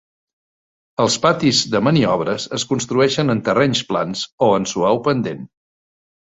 Els 1.03 1.17
patis 1.25 1.59
de 1.75 1.81
maniobres 1.89 2.49
es 2.59 2.67
construeixen 2.71 3.31
en 3.37 3.45
terrenys 3.51 3.85
plans, 3.93 4.27
o 4.49 4.51
en 4.63 4.69
suau 4.75 5.03
pendent. 5.13 5.49